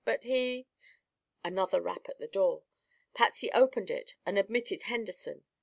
[0.03, 0.65] But he"
[1.45, 2.63] Another rap at the door.
[3.13, 5.45] Patsy opened it and admitted Henderson.